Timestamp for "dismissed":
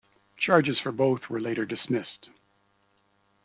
1.63-2.29